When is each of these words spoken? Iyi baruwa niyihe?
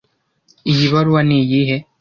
Iyi 0.71 0.85
baruwa 0.93 1.21
niyihe? 1.29 1.75